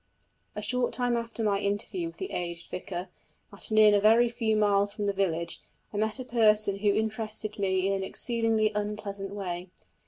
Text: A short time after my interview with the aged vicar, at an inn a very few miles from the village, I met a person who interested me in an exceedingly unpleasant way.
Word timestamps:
A 0.55 0.63
short 0.63 0.93
time 0.93 1.15
after 1.15 1.43
my 1.43 1.59
interview 1.59 2.07
with 2.07 2.17
the 2.17 2.31
aged 2.31 2.71
vicar, 2.71 3.09
at 3.53 3.69
an 3.69 3.77
inn 3.77 3.93
a 3.93 3.99
very 3.99 4.29
few 4.29 4.55
miles 4.55 4.91
from 4.91 5.05
the 5.05 5.13
village, 5.13 5.61
I 5.93 5.97
met 5.97 6.17
a 6.19 6.25
person 6.25 6.79
who 6.79 6.91
interested 6.91 7.59
me 7.59 7.85
in 7.85 7.93
an 7.93 8.03
exceedingly 8.03 8.71
unpleasant 8.73 9.31
way. 9.35 9.69